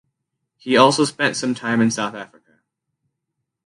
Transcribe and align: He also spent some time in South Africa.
He 0.57 0.75
also 0.75 1.05
spent 1.05 1.35
some 1.35 1.53
time 1.53 1.79
in 1.79 1.91
South 1.91 2.15
Africa. 2.15 2.53